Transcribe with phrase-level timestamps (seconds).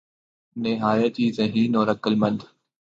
[0.55, 2.39] نہایت ہی ذہین اور عقل مند